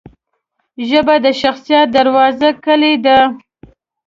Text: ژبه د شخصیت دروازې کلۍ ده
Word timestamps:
ژبه 0.89 1.15
د 1.25 1.27
شخصیت 1.41 1.87
دروازې 1.97 2.49
کلۍ 2.65 2.95
ده 3.05 3.17